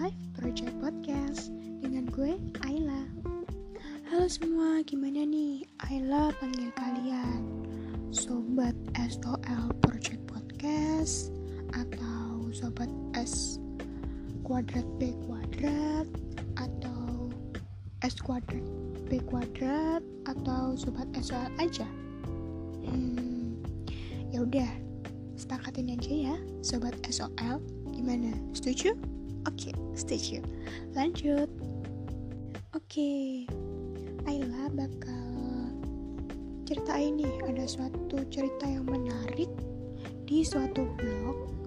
[0.00, 1.52] Life Project Podcast
[1.84, 2.32] dengan gue
[2.64, 3.04] Ayla.
[4.08, 5.60] Halo semua, gimana nih?
[5.76, 7.44] Ayla panggil kalian
[8.08, 11.36] Sobat SOL Project Podcast
[11.76, 13.60] atau Sobat S
[14.40, 16.08] kuadrat B kuadrat
[16.56, 17.28] atau
[18.00, 18.64] S kuadrat
[19.04, 21.84] B kuadrat atau Sobat SOL aja.
[22.88, 23.60] Hmm,
[24.32, 24.70] ya udah,
[25.36, 27.60] sepakatin aja ya, Sobat SOL.
[27.92, 28.32] Gimana?
[28.56, 29.19] Setuju?
[29.48, 30.44] Oke, okay, setuju.
[30.92, 31.48] Lanjut.
[32.76, 33.28] Oke, okay.
[34.28, 35.20] Ayla bakal
[36.68, 39.50] ceritain nih ada suatu cerita yang menarik
[40.28, 41.59] di suatu blog.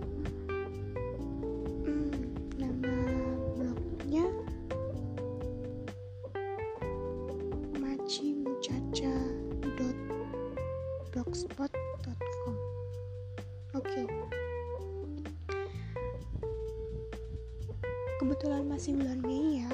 [18.23, 19.71] Kebetulan masih bulan Mei ya,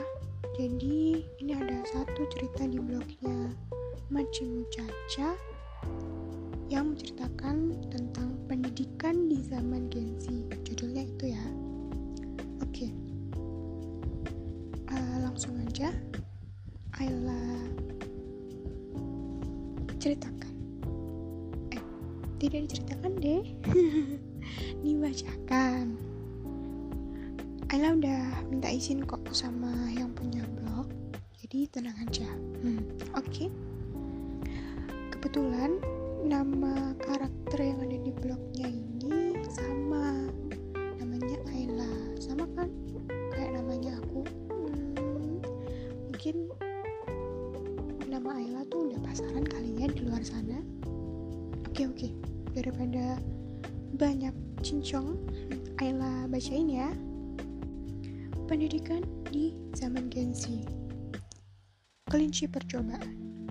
[0.58, 3.54] jadi ini ada satu cerita di blognya
[4.10, 5.38] Macimu Caca
[6.66, 10.34] yang menceritakan tentang pendidikan di zaman Gen Z.
[10.66, 11.46] Judulnya itu ya.
[12.66, 12.90] Oke,
[14.98, 15.94] uh, langsung aja
[16.98, 17.70] Ayla
[20.02, 20.54] ceritakan.
[21.78, 21.84] Eh,
[22.42, 23.46] tidak diceritakan deh.
[24.82, 26.09] Dibacakan.
[27.70, 30.90] Ayla udah minta izin kok sama yang punya blog.
[31.38, 32.26] Jadi tenang aja.
[32.66, 32.82] Hmm,
[33.14, 33.30] oke.
[33.30, 33.50] Okay.
[35.14, 35.78] kebetulan
[36.26, 40.34] nama karakter yang ada di blognya ini sama
[40.98, 41.94] namanya Ayla.
[42.18, 42.74] Sama kan?
[43.38, 44.26] Kayak namanya aku.
[44.50, 45.38] Hmm,
[46.10, 46.50] mungkin
[48.10, 50.58] nama Ayla tuh udah pasaran kali ya di luar sana.
[51.70, 51.98] Oke okay, oke.
[52.02, 52.12] Okay.
[52.58, 53.22] daripada
[53.94, 54.34] banyak
[54.66, 55.22] cincong
[55.78, 56.90] Ayla bacain ya
[58.50, 60.50] Pendidikan di zaman Gen Z
[62.10, 63.46] Kelinci percobaan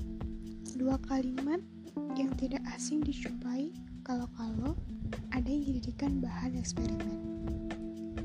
[0.75, 1.63] Dua kalimat
[2.19, 3.71] yang tidak asing dijumpai
[4.03, 4.75] kalau-kalau
[5.31, 7.15] ada yang dijadikan bahan eksperimen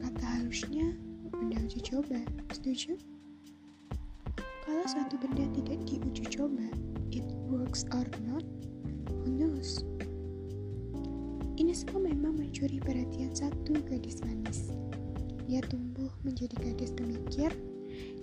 [0.02, 0.97] Kata halusnya
[1.30, 2.18] benda uji coba,
[2.50, 2.97] setuju?
[4.66, 6.74] Kalau suatu benda tidak diuji coba,
[7.14, 7.22] it
[7.53, 8.42] works or not,
[9.22, 9.86] who knows?
[11.53, 14.74] Ini semua memang mencuri perhatian satu gadis manis
[15.53, 17.50] dia tumbuh menjadi gadis pemikir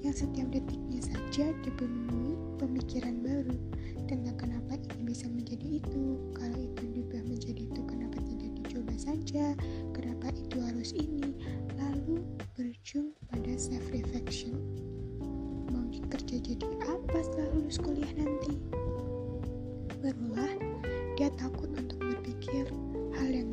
[0.01, 3.57] yang setiap detiknya saja dipenuhi pemikiran baru
[4.09, 9.55] tentang kenapa ini bisa menjadi itu, kalau itu diubah menjadi itu, kenapa tidak dicoba saja,
[9.95, 11.31] kenapa itu harus ini,
[11.79, 12.19] lalu
[12.59, 14.59] berujung pada self reflection.
[15.71, 18.59] Mau kerja jadi apa setelah lulus kuliah nanti?
[20.03, 20.59] Barulah
[21.15, 22.67] dia takut untuk berpikir
[23.15, 23.53] hal yang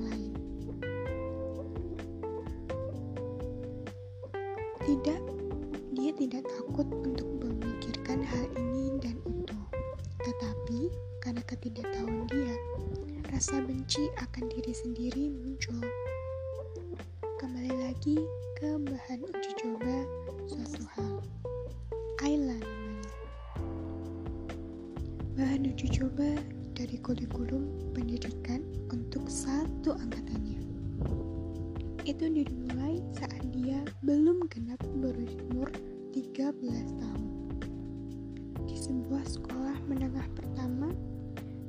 [18.57, 20.01] ke bahan uji coba
[20.49, 21.21] suatu hal.
[22.25, 23.13] Ayla namanya.
[25.37, 26.41] Bahan uji coba
[26.73, 30.57] dari kurikulum pendidikan untuk satu angkatannya.
[32.01, 35.69] Itu dimulai saat dia belum genap berumur
[36.17, 36.57] 13
[36.97, 37.29] tahun.
[38.65, 40.89] Di sebuah sekolah menengah pertama,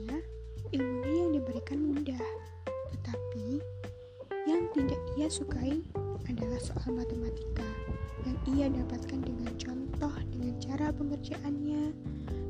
[5.30, 5.78] sukai
[6.26, 7.62] adalah soal matematika
[8.26, 11.94] yang ia dapatkan dengan contoh dengan cara pengerjaannya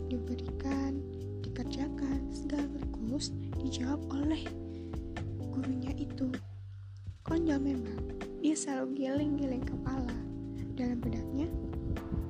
[0.08, 1.04] diberikan,
[1.44, 4.48] dikerjakan, sekaligus dijawab oleh
[5.52, 6.31] gurunya itu.
[7.28, 10.16] Konyol memang, dia selalu giling-giling kepala.
[10.80, 11.52] Dalam bedaknya,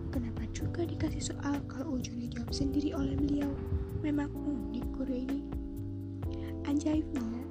[0.09, 3.53] kenapa juga dikasih soal kalau ujungnya jawab sendiri oleh beliau?
[4.01, 5.45] Memang unik guru ini.
[6.65, 7.45] Ajaibnya,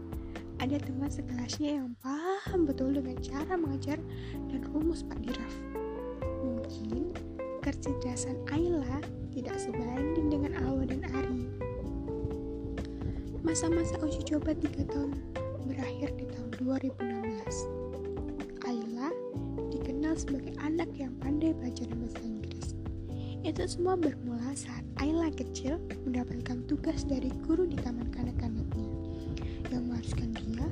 [0.59, 2.18] ada teman sekelasnya yang paham
[2.69, 3.99] betul dengan cara mengajar
[4.53, 5.55] dan rumus Pak Diraf.
[6.45, 7.11] Mungkin
[7.65, 9.01] kecerdasan Ayla
[9.35, 11.49] tidak sebanding dengan Alwa dan Ari.
[13.43, 15.19] Masa-masa uji coba tiga tahun
[15.67, 18.67] berakhir di tahun 2016.
[18.67, 19.11] Ayla
[19.71, 22.75] dikenal sebagai anak yang pandai dan bahasa Inggris.
[23.47, 28.91] Itu semua bermula saat Ayla kecil mendapatkan tugas dari guru di taman kanak-kanaknya
[29.71, 30.67] yang mengharuskan dia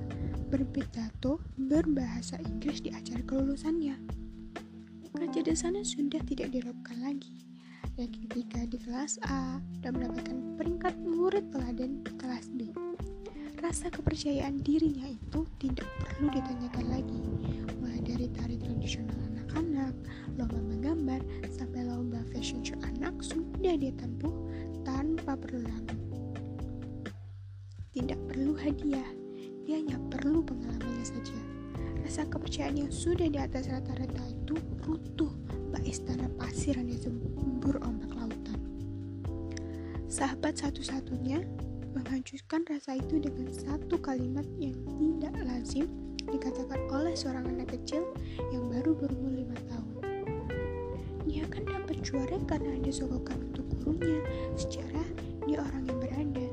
[0.46, 3.98] berpidato berbahasa Inggris di acara kelulusannya.
[5.16, 7.46] Kecerdasannya sudah tidak diragukan lagi.
[7.96, 12.68] Dan ketika di kelas A dan mendapatkan peringkat murid teladan di kelas B.
[13.64, 17.20] Rasa kepercayaan dirinya itu tidak perlu ditanyakan lagi,
[17.80, 19.96] mulai dari tari tradisional anak-anak,
[20.36, 24.32] lomba menggambar, sampai lomba fashion show anak sudah dia tempuh
[24.84, 25.96] tanpa perlu ragu.
[27.96, 29.08] Tidak perlu hadiah,
[29.66, 31.34] dia hanya perlu pengalamannya saja.
[32.06, 34.54] Rasa kepercayaan yang sudah di atas rata-rata itu
[34.86, 35.34] runtuh
[35.74, 38.62] bak istana pasir yang disembur ombak lautan.
[40.06, 41.42] Sahabat satu-satunya
[41.98, 45.90] menghancurkan rasa itu dengan satu kalimat yang tidak lazim
[46.30, 48.06] dikatakan oleh seorang anak kecil
[48.54, 50.06] yang baru berumur lima tahun.
[51.26, 54.22] Dia akan dapat juara karena ada sogokan untuk gurunya.
[54.54, 55.02] Secara
[55.42, 56.45] dia orang yang berada.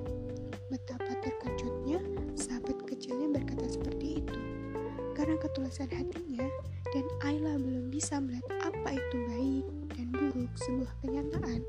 [5.43, 6.47] Ketulusan hatinya
[6.95, 11.59] dan Ayla belum bisa melihat apa itu baik dan buruk sebuah kenyataan.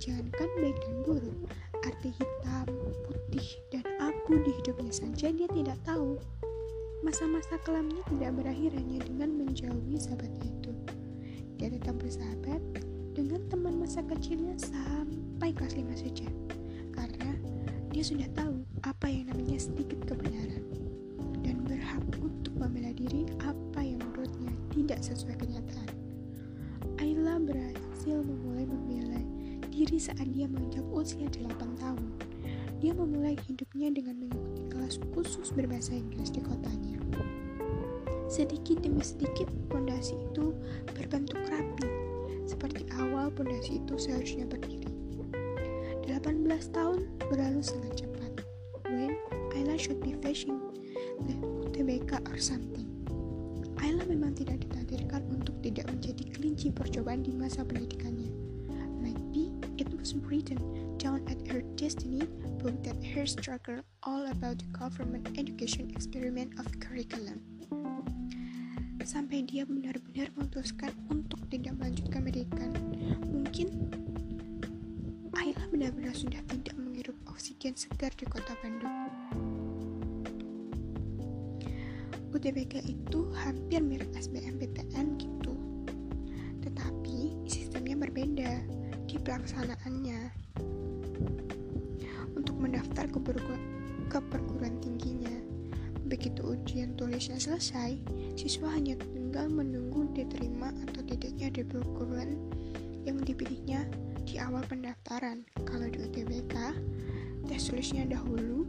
[0.00, 1.38] Jangankan baik dan buruk,
[1.84, 2.66] arti hitam,
[3.04, 6.16] putih, dan abu di hidupnya saja dia tidak tahu.
[7.04, 10.72] Masa-masa kelamnya tidak berakhir hanya dengan menjauhi sahabatnya itu.
[11.60, 12.62] Dia tetap bersahabat
[13.12, 16.28] dengan teman masa kecilnya sampai kelas 5 saja.
[16.96, 17.30] Karena
[17.92, 20.77] dia sudah tahu apa yang namanya sedikit kebenaran
[24.98, 25.90] tidak sesuai kenyataan.
[26.98, 29.22] Ayla berhasil memulai membela
[29.70, 32.10] diri saat dia menginjak usia 8 tahun.
[32.82, 36.98] Dia memulai hidupnya dengan mengikuti kelas khusus berbahasa Inggris di kotanya.
[38.26, 40.50] Sedikit demi sedikit, pondasi itu
[40.98, 41.86] berbentuk rapi,
[42.42, 44.90] seperti awal pondasi itu seharusnya berdiri.
[46.10, 46.42] 18
[46.74, 48.42] tahun berlalu sangat cepat.
[48.90, 49.14] When
[49.54, 50.58] Ayla should be facing
[51.22, 52.90] the UTBK or something.
[53.78, 54.77] Ayla memang tidak untuk
[55.78, 58.34] tidak menjadi kelinci percobaan di masa pendidikannya.
[58.98, 60.58] Maybe it was written
[60.98, 62.26] down at her destiny
[62.58, 67.38] book that her struggle all about the government education experiment of curriculum.
[69.06, 72.74] Sampai dia benar-benar memutuskan untuk tidak melanjutkan pendidikan.
[73.30, 73.68] Mungkin
[75.38, 78.90] Ayla benar-benar sudah tidak menghirup oksigen segar di kota Bandung.
[82.34, 85.57] UTBK itu hampir mirip SBMPTN gitu.
[87.98, 88.62] Berbeda
[89.10, 90.20] di pelaksanaannya.
[92.38, 93.18] Untuk mendaftar ke,
[94.06, 95.34] ke perguruan tingginya,
[96.06, 97.98] begitu ujian tulisnya selesai,
[98.38, 102.38] siswa hanya tinggal menunggu diterima atau tidaknya di perguruan
[103.02, 103.82] yang dipilihnya
[104.22, 105.42] di awal pendaftaran.
[105.66, 106.54] Kalau di UTBK,
[107.50, 108.62] tes tulisnya dahulu,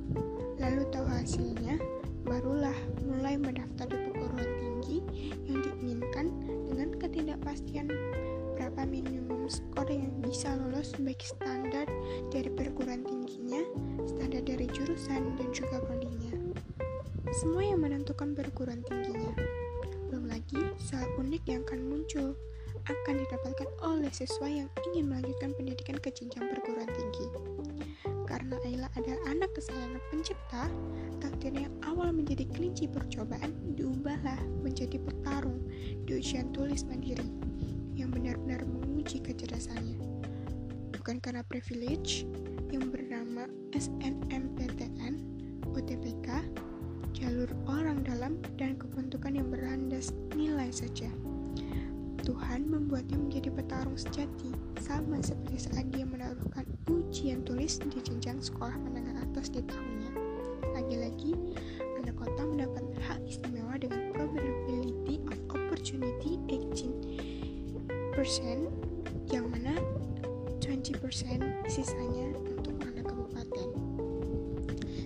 [0.58, 1.78] lalu tahu hasilnya,
[2.26, 4.98] barulah mulai mendaftar di perguruan tinggi
[5.46, 6.26] yang diinginkan
[6.68, 7.88] dengan ketidakpastian
[8.60, 11.88] berapa minimum skor yang bisa lolos baik standar
[12.28, 13.64] dari perguruan tingginya,
[14.04, 16.36] standar dari jurusan, dan juga prodinya.
[17.32, 19.32] Semua yang menentukan perguruan tingginya.
[20.12, 22.36] Belum lagi soal unik yang akan muncul
[22.84, 27.32] akan didapatkan oleh siswa yang ingin melanjutkan pendidikan ke jenjang perguruan tinggi.
[28.28, 30.68] Karena Ayla adalah anak kesayangan pencipta,
[31.24, 35.64] tak petir yang awal menjadi kelinci percobaan diubahlah menjadi petarung
[36.04, 37.26] di ujian tulis mandiri
[38.00, 40.00] yang benar-benar menguji kecerdasannya.
[40.96, 42.24] Bukan karena privilege
[42.72, 45.20] yang bernama SNMPTN,
[45.76, 46.28] UTPK,
[47.12, 51.12] jalur orang dalam, dan kebentukan yang berlandas nilai saja.
[52.24, 58.78] Tuhan membuatnya menjadi petarung sejati, sama seperti saat dia menaruhkan ujian tulis di jenjang sekolah
[58.78, 60.14] menengah atas di tahunnya.
[60.78, 61.34] Lagi-lagi,
[62.04, 64.59] anak kota mendapat hak istimewa dengan probability
[69.32, 69.80] yang mana
[70.60, 70.92] 20%
[71.72, 73.72] sisanya untuk anak kabupaten.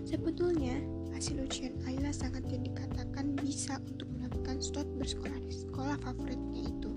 [0.02, 0.82] Sebetulnya,
[1.14, 6.90] hasil ujian Ayla sangat dikatakan bisa untuk mendapatkan slot bersekolah di sekolah favoritnya itu.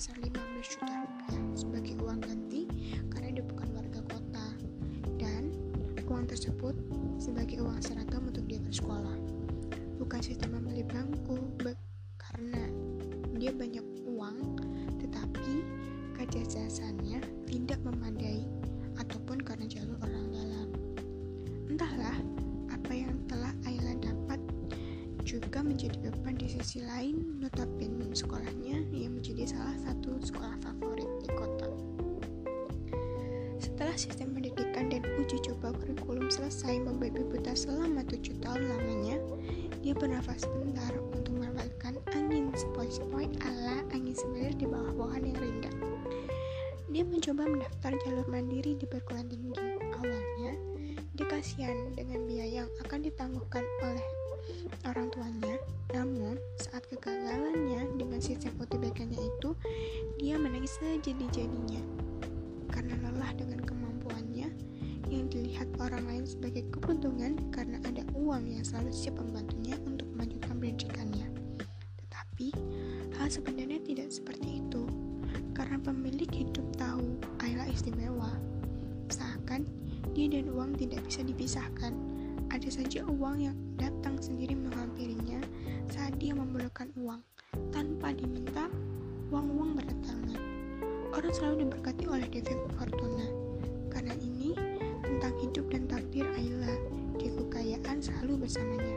[0.00, 2.64] Sebesar 15 juta rupiah sebagai uang ganti
[3.12, 4.46] karena dia bukan warga kota
[5.20, 5.52] dan
[6.08, 6.72] uang tersebut
[7.20, 9.12] sebagai uang seragam untuk dia bersekolah.
[10.00, 11.36] Bukan sistem membeli bangku
[12.16, 12.64] karena
[13.36, 13.69] dia banyak
[33.80, 39.16] Setelah sistem pendidikan dan uji coba kurikulum selesai membabi buta selama tujuh tahun lamanya,
[39.80, 45.80] dia bernafas sebentar untuk memanfaatkan angin sepoi-sepoi ala angin semelir di bawah pohon yang rindang.
[46.92, 49.56] Dia mencoba mendaftar jalur mandiri di perguruan tinggi.
[49.96, 50.52] Awalnya,
[51.16, 54.04] dia kasihan dengan biaya yang akan ditangguhkan oleh
[54.84, 55.56] orang tuanya.
[55.96, 59.56] Namun, saat kegagalannya dengan sistem UTBK-nya itu,
[60.20, 62.09] dia menangis sejadi-jadinya.
[62.90, 64.50] Karena lelah dengan kemampuannya
[65.10, 70.58] yang dilihat orang lain sebagai keuntungan karena ada uang yang selalu siap membantunya untuk melanjutkan
[70.58, 71.26] pendidikannya.
[72.02, 72.48] Tetapi,
[73.14, 74.90] hal sebenarnya tidak seperti itu
[75.54, 78.34] karena pemilik hidup tahu Ayla istimewa.
[79.10, 79.66] Seakan
[80.14, 81.92] dia dan uang tidak bisa dipisahkan.
[82.50, 85.38] Ada saja uang yang datang sendiri menghampirinya
[85.90, 87.22] saat dia memerlukan uang.
[87.70, 88.66] Tanpa diminta,
[89.30, 90.59] uang-uang berdatangan.
[91.10, 93.26] Orang selalu diberkati oleh Devi Fortuna.
[93.90, 94.54] Karena ini
[95.02, 96.74] tentang hidup dan takdir Ayla,
[97.18, 98.96] di kekayaan selalu bersamanya.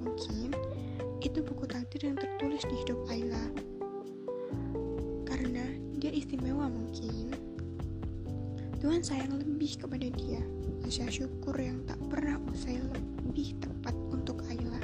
[0.00, 0.56] Mungkin
[1.20, 3.70] itu buku takdir yang tertulis di hidup Ayla
[6.00, 7.28] dia istimewa mungkin.
[8.80, 10.40] Tuhan sayang lebih kepada dia.
[10.80, 14.80] Rasa syukur yang tak pernah usai lebih tepat untuk Ayla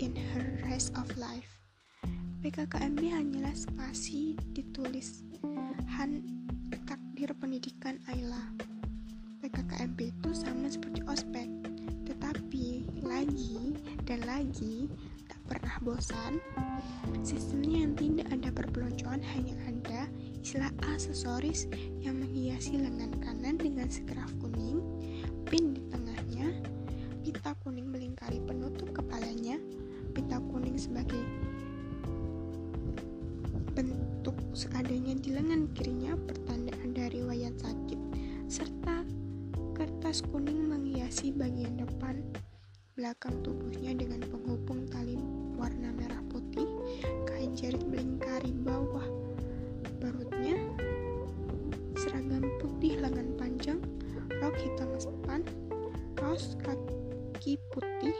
[0.00, 1.60] in her rest of life.
[2.40, 5.28] PKKMB hanyalah spasi ditulis
[6.00, 6.24] Han
[6.88, 8.40] takdir pendidikan Ayla.
[9.44, 11.44] PKKMB itu sama seperti ospek,
[12.08, 13.76] tetapi lagi
[14.08, 14.88] dan lagi
[15.28, 16.40] tak pernah bosan.
[17.20, 20.08] Sistemnya yang tidak ada perpeloncoan hanya ada
[20.40, 21.68] istilah aksesoris
[22.00, 24.80] yang menghiasi lengan kanan dengan sekraf kuning,
[25.52, 26.48] pin di tengahnya,
[27.20, 29.60] pita kuning melingkari penutup kepalanya,
[30.16, 31.20] pita kuning sebagai
[34.50, 38.00] bentuk seadanya di lengan kirinya pertandaan dari riwayat sakit,
[38.50, 39.06] serta
[39.78, 42.18] kertas kuning menghiasi bagian depan
[42.98, 45.14] belakang tubuhnya dengan penghubung tali
[45.54, 46.66] warna merah putih,
[47.30, 49.06] kain jarit melingkari bawah
[50.02, 50.58] Barutnya
[51.94, 53.78] seragam putih lengan panjang,
[54.42, 55.46] rok hitam sepan,
[56.18, 58.18] kaos kaki putih,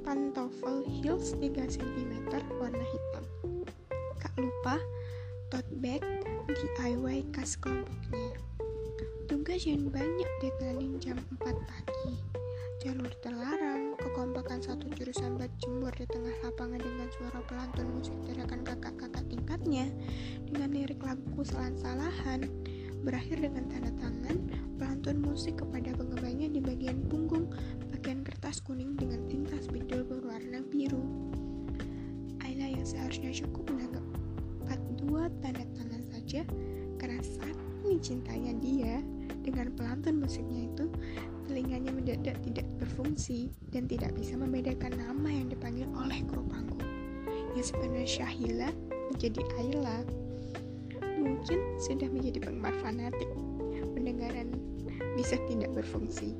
[0.00, 2.24] pantofel heels 3 cm
[2.56, 3.24] warna hitam.
[4.16, 4.80] Kak lupa
[5.50, 5.98] tote bag
[6.46, 8.38] DIY khas kelompoknya.
[9.26, 12.14] Tugas yang banyak deadline jam 4 pagi.
[12.78, 19.26] Jalur terlarang, kekompakan satu jurusan berjemur di tengah lapangan dengan suara pelantun musik teriakan kakak-kakak
[19.26, 19.90] tingkatnya
[20.46, 22.46] dengan lirik lagu salah-salahan
[23.02, 24.36] berakhir dengan tanda tangan
[24.78, 27.50] pelantun musik kepada pengembangnya di bagian punggung
[27.90, 31.00] bagian kertas kuning dengan tinta spidol berwarna biru
[32.40, 33.89] Ayla yang seharusnya cukup tanda
[36.30, 36.46] saja
[37.02, 39.02] karena saking cintanya dia
[39.42, 40.86] dengan pelantun musiknya itu
[41.50, 46.86] telinganya mendadak tidak berfungsi dan tidak bisa membedakan nama yang dipanggil oleh kru panggung.
[47.58, 48.70] Yang sebenarnya Syahila
[49.10, 50.06] menjadi Ayla.
[51.18, 53.26] Mungkin sudah menjadi penggemar fanatik.
[53.90, 54.54] Pendengaran
[55.18, 56.38] bisa tidak berfungsi.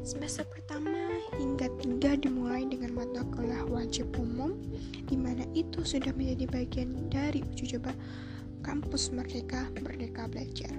[0.00, 4.56] Semester pertama hingga tiga dimulai dengan mata kuliah wajib umum,
[5.04, 7.92] di mana itu sudah menjadi bagian dari uji coba
[8.64, 10.72] kampus Merdeka Merdeka Belajar.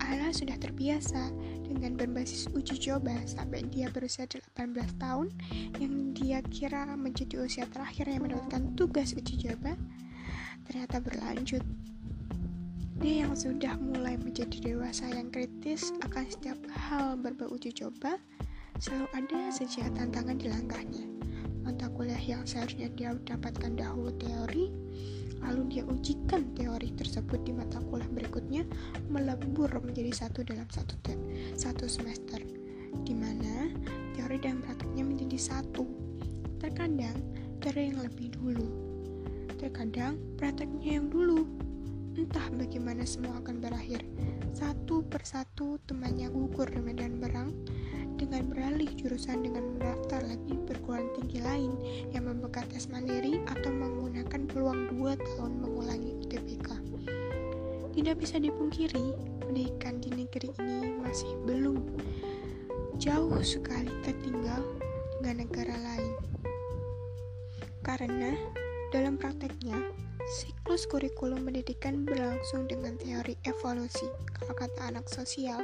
[0.00, 1.28] Ala sudah terbiasa
[1.62, 4.48] dengan berbasis uji coba sampai dia berusia 18
[4.96, 5.28] tahun
[5.76, 9.76] yang dia kira menjadi usia terakhir yang mendapatkan tugas uji coba
[10.68, 11.62] ternyata berlanjut
[12.98, 18.18] dia yang sudah mulai menjadi dewasa yang kritis akan setiap hal berbau uji coba
[18.80, 21.11] Selalu ada saja tantangan di langkahnya.
[21.62, 24.74] Mata kuliah yang seharusnya dia dapatkan dahulu teori,
[25.42, 28.62] lalu dia ujikan teori tersebut di mata kuliah berikutnya,
[29.06, 31.14] melebur menjadi satu dalam satu te
[31.54, 32.42] satu semester,
[33.06, 33.70] di mana
[34.18, 35.86] teori dan praktiknya menjadi satu.
[36.58, 37.18] Terkadang
[37.62, 38.66] teori yang lebih dulu,
[39.58, 41.46] terkadang prakteknya yang dulu.
[42.12, 44.04] Entah bagaimana semua akan berakhir.
[44.52, 47.56] Satu persatu temannya gugur di medan berang
[48.22, 51.74] dengan beralih jurusan dengan mendaftar lagi perguruan tinggi lain
[52.14, 56.68] yang membuka tes mandiri atau menggunakan peluang 2 tahun mengulangi UTBK.
[57.98, 59.10] Tidak bisa dipungkiri,
[59.42, 61.82] pendidikan di negeri ini masih belum
[63.02, 64.62] jauh sekali tertinggal
[65.18, 66.14] dengan negara lain.
[67.82, 68.30] Karena
[68.94, 69.74] dalam prakteknya,
[70.38, 74.06] siklus kurikulum pendidikan berlangsung dengan teori evolusi.
[74.38, 75.58] Kalau kata anak sosial,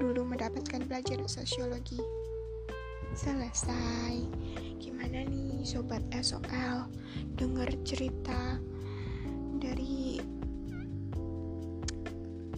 [0.00, 2.00] dulu mendapatkan pelajaran sosiologi.
[3.14, 4.26] Selesai.
[4.82, 6.90] Gimana nih sobat SOL?
[7.38, 8.58] Dengar cerita
[9.62, 10.18] dari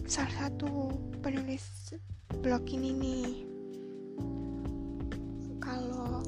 [0.09, 1.93] salah satu penulis
[2.41, 3.29] blog ini nih.
[5.61, 6.23] Kalau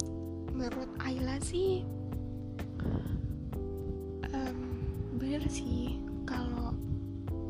[0.53, 1.87] menurut Ayla sih
[5.29, 6.73] bener sih kalau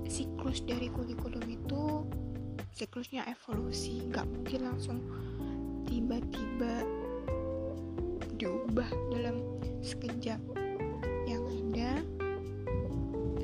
[0.03, 2.03] siklus dari kurikulum itu
[2.73, 4.03] siklusnya evolusi.
[4.09, 4.97] Nggak mungkin langsung
[5.87, 6.85] tiba-tiba
[8.39, 9.43] diubah dalam
[9.83, 10.39] sekejap.
[11.29, 11.91] Yang ada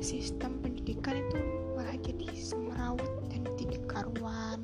[0.02, 1.38] sistem pendidikan itu
[1.76, 4.58] malah jadi semerawut dan tidak karuan.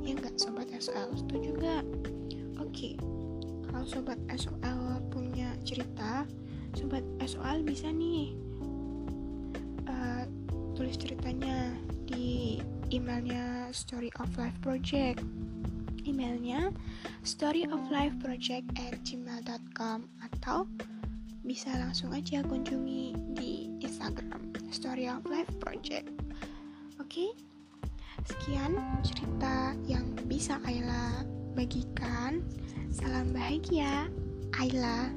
[0.00, 1.84] Ya nggak sobat SOL setuju nggak?
[2.60, 2.96] Oke
[3.70, 6.26] kalau sobat SOL punya cerita
[6.74, 8.34] sobat SOL bisa nih
[9.86, 10.26] uh,
[10.74, 11.78] tulis ceritanya
[12.10, 12.58] di
[12.90, 15.22] emailnya Story of Life Project
[16.08, 16.74] emailnya
[17.22, 20.66] storyoflifeproject at gmail.com atau
[21.46, 26.10] bisa langsung aja kunjungi di Instagram Story of Life Project
[26.98, 27.30] oke okay?
[28.26, 32.42] sekian cerita yang bisa Ayla bagikan.
[32.90, 34.10] Salam bahagia
[34.58, 35.10] Ayla